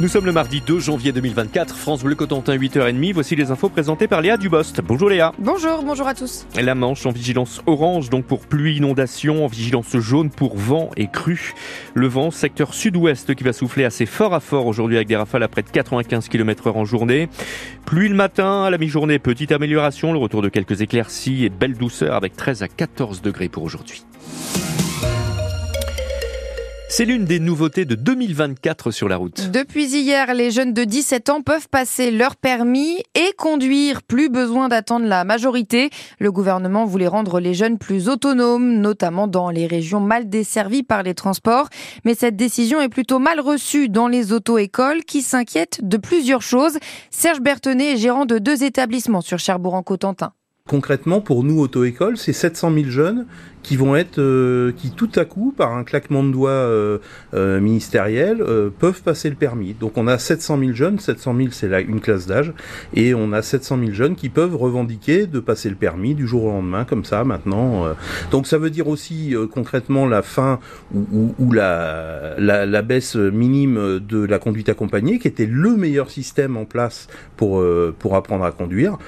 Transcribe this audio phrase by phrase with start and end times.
[0.00, 3.14] Nous sommes le mardi 2 janvier 2024, France Bleu Cotentin 8h30.
[3.14, 4.80] Voici les infos présentées par Léa Dubost.
[4.80, 5.32] Bonjour Léa.
[5.40, 6.46] Bonjour, bonjour à tous.
[6.54, 11.08] La Manche en vigilance orange, donc pour pluie, inondation, en vigilance jaune pour vent et
[11.08, 11.52] crue.
[11.94, 15.42] Le vent, secteur sud-ouest qui va souffler assez fort à fort aujourd'hui avec des rafales
[15.42, 17.28] à près de 95 km heure en journée.
[17.84, 21.74] Pluie le matin, à la mi-journée, petite amélioration, le retour de quelques éclaircies et belle
[21.74, 24.04] douceur avec 13 à 14 degrés pour aujourd'hui.
[26.90, 29.50] C'est l'une des nouveautés de 2024 sur la route.
[29.50, 34.02] Depuis hier, les jeunes de 17 ans peuvent passer leur permis et conduire.
[34.02, 35.90] Plus besoin d'attendre la majorité.
[36.18, 41.02] Le gouvernement voulait rendre les jeunes plus autonomes, notamment dans les régions mal desservies par
[41.02, 41.68] les transports.
[42.06, 46.78] Mais cette décision est plutôt mal reçue dans les auto-écoles qui s'inquiètent de plusieurs choses.
[47.10, 50.32] Serge Bertonnet est gérant de deux établissements sur Cherbourg-en-Cotentin.
[50.68, 53.26] Concrètement, pour nous, auto-école, c'est 700 000 jeunes
[53.62, 56.98] qui vont être, euh, qui tout à coup, par un claquement de doigts euh,
[57.34, 58.44] euh, ministériel,
[58.78, 59.74] peuvent passer le permis.
[59.74, 62.52] Donc on a 700 000 jeunes, 700 000 c'est là une classe d'âge,
[62.94, 66.44] et on a 700 000 jeunes qui peuvent revendiquer de passer le permis du jour
[66.44, 67.86] au lendemain, comme ça maintenant.
[68.30, 70.58] Donc ça veut dire aussi concrètement la fin
[70.94, 76.10] ou, ou, la, la, la, baisse minime de la conduite accompagnée, qui était le meilleur
[76.10, 77.64] système en place pour,
[77.98, 78.98] pour apprendre à conduire.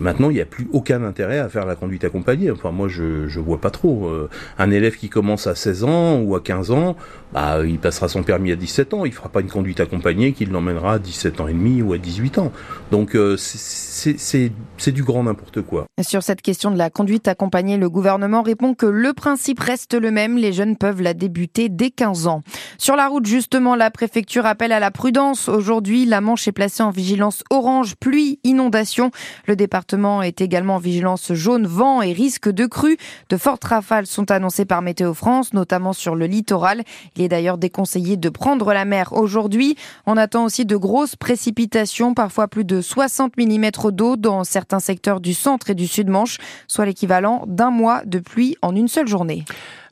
[0.00, 2.50] Maintenant, il n'y a plus aucun intérêt à faire la conduite accompagnée.
[2.50, 4.05] Enfin, moi, je je vois pas trop.
[4.08, 6.96] Euh, un élève qui commence à 16 ans ou à 15 ans,
[7.32, 9.04] bah, il passera son permis à 17 ans.
[9.04, 11.98] Il fera pas une conduite accompagnée qui l'emmènera à 17 ans et demi ou à
[11.98, 12.52] 18 ans.
[12.90, 15.86] Donc, euh, c'est du grand n'importe quoi.
[16.02, 20.10] Sur cette question de la conduite accompagnée, le gouvernement répond que le principe reste le
[20.10, 20.36] même.
[20.36, 22.42] Les jeunes peuvent la débuter dès 15 ans.
[22.78, 25.48] Sur la route, justement, la préfecture appelle à la prudence.
[25.48, 29.10] Aujourd'hui, la Manche est placée en vigilance orange, pluie, inondation.
[29.46, 32.96] Le départ département est également en vigilance jaune, vent et risque de crue.
[33.28, 36.82] De fortes rafales sont annoncées par Météo France, notamment sur le littoral.
[37.16, 39.76] Il est d'ailleurs déconseillé de prendre la mer aujourd'hui.
[40.06, 45.20] On attend aussi de grosses précipitations, parfois plus de 60 mm d'eau dans certains secteurs
[45.20, 49.44] du centre et du sud-Manche, soit l'équivalent d'un mois de pluie en une seule journée.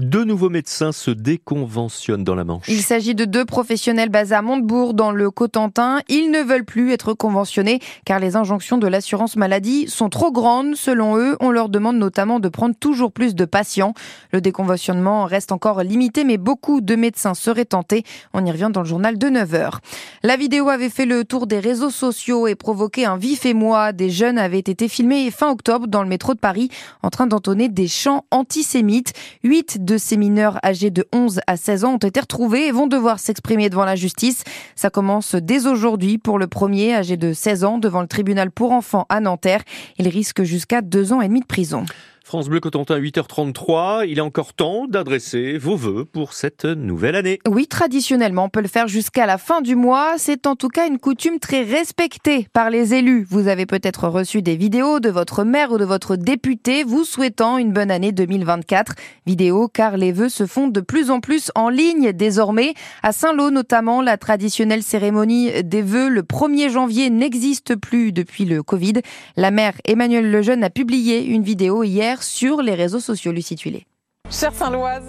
[0.00, 2.64] Deux nouveaux médecins se déconventionnent dans la Manche.
[2.68, 6.00] Il s'agit de deux professionnels basés à Montebourg dans le Cotentin.
[6.08, 10.74] Ils ne veulent plus être conventionnés car les injonctions de l'assurance maladie sont trop grandes.
[10.74, 13.92] Selon eux, on leur demande notamment de prendre toujours plus de patients.
[14.32, 18.04] Le déconventionnement reste encore limité mais beaucoup de médecins seraient tentés.
[18.32, 19.80] On y revient dans le journal de 9h.
[20.22, 23.92] La vidéo avait fait le tour des réseaux sociaux et provoqué un vif émoi.
[23.92, 26.70] Des jeunes avaient été filmés fin octobre dans le métro de Paris
[27.02, 29.12] en train d'entonner des chants antisémites.
[29.44, 32.86] Huit de ces mineurs âgés de 11 à 16 ans ont été retrouvés et vont
[32.86, 34.44] devoir s'exprimer devant la justice.
[34.76, 38.70] Ça commence dès aujourd'hui pour le premier âgé de 16 ans devant le tribunal pour
[38.70, 39.64] enfants à Nanterre.
[39.98, 41.84] Il risque jusqu'à deux ans et demi de prison.
[42.30, 47.40] France Bleu Cotentin 8h33, il est encore temps d'adresser vos vœux pour cette nouvelle année.
[47.48, 50.14] Oui, traditionnellement, on peut le faire jusqu'à la fin du mois.
[50.16, 53.26] C'est en tout cas une coutume très respectée par les élus.
[53.28, 57.58] Vous avez peut-être reçu des vidéos de votre maire ou de votre député vous souhaitant
[57.58, 58.94] une bonne année 2024.
[59.26, 62.74] Vidéo car les vœux se font de plus en plus en ligne désormais.
[63.02, 68.62] À Saint-Lô notamment, la traditionnelle cérémonie des vœux le 1er janvier n'existe plus depuis le
[68.62, 69.00] Covid.
[69.36, 73.56] La maire Emmanuel Lejeune a publié une vidéo hier sur les réseaux sociaux, Lucie.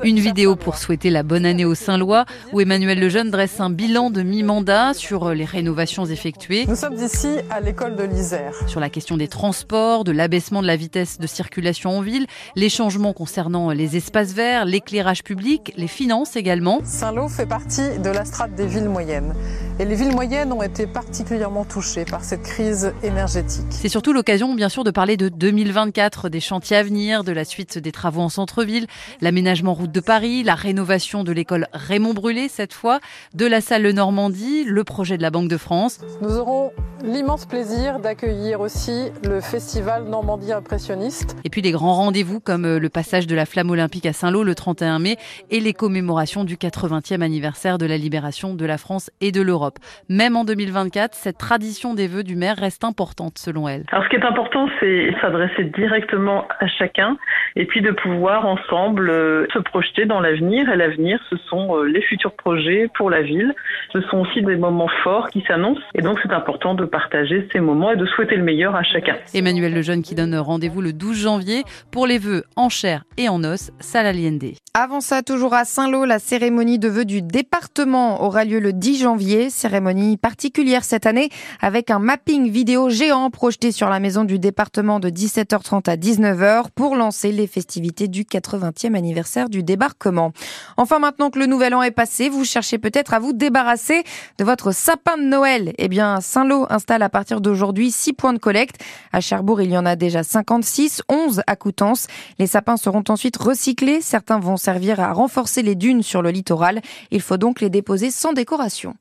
[0.04, 4.10] Une vidéo pour souhaiter la bonne année au Saint-Lois où Emmanuel Lejeune dresse un bilan
[4.10, 6.66] de mi-mandat sur les rénovations effectuées.
[6.68, 8.54] Nous sommes ici à l'école de l'Isère.
[8.68, 12.70] Sur la question des transports, de l'abaissement de la vitesse de circulation en ville, les
[12.70, 16.80] changements concernant les espaces verts, l'éclairage public, les finances également.
[16.84, 19.36] Saint-Lô fait partie de la strate des villes moyennes.
[19.80, 23.66] Et les villes moyennes ont été particulièrement touchées par cette crise énergétique.
[23.70, 27.46] C'est surtout l'occasion, bien sûr, de parler de 2024, des chantiers à venir, de la
[27.46, 28.88] suite des travaux en centre-ville,
[29.22, 33.00] l'aménagement route de Paris, la rénovation de l'école Raymond Brûlé cette fois,
[33.34, 36.00] de la salle Le Normandie, le projet de la Banque de France.
[36.22, 36.72] Nous aurons
[37.04, 41.36] l'immense plaisir d'accueillir aussi le festival Normandie impressionniste.
[41.44, 44.44] Et puis les grands rendez-vous comme euh, le passage de la flamme olympique à Saint-Lô
[44.44, 45.18] le 31 mai
[45.50, 49.80] et les commémorations du 80e anniversaire de la libération de la France et de l'Europe.
[50.10, 53.86] Même en 2024, cette tradition des vœux du maire reste importante selon elle.
[53.92, 57.18] Alors ce qui est important, c'est s'adresser directement à chacun
[57.56, 60.70] et puis de pouvoir ensemble euh, se projeter dans l'avenir.
[60.70, 63.54] Et l'avenir, ce sont euh, les futurs projets pour la ville.
[63.94, 65.82] Ce sont aussi des moments forts qui s'annoncent.
[65.96, 69.16] Et donc c'est important de partager ces moments et de souhaiter le meilleur à chacun.
[69.34, 73.44] Emmanuel Lejeune qui donne rendez-vous le 12 janvier pour les vœux en chair et en
[73.44, 74.54] os, salle Aliende.
[74.74, 79.02] Avant ça, toujours à Saint-Lô, la cérémonie de vœux du département aura lieu le 10
[79.02, 79.50] janvier.
[79.50, 85.00] Cérémonie particulière cette année avec un mapping vidéo géant projeté sur la maison du département
[85.00, 90.32] de 17h30 à 19h pour lancer les festivités du 80e 120e anniversaire du débarquement.
[90.78, 94.04] Enfin, maintenant que le nouvel an est passé, vous cherchez peut-être à vous débarrasser
[94.38, 95.74] de votre sapin de Noël.
[95.78, 98.82] Eh bien, Saint-Lô installe à partir d'aujourd'hui 6 points de collecte.
[99.12, 102.08] À Cherbourg, il y en a déjà 56, 11 à Coutances.
[102.40, 104.02] Les sapins seront ensuite recyclés.
[104.02, 106.82] Certains vont servir à renforcer les dunes sur le littoral.
[107.12, 108.96] Il faut donc les déposer sans décoration.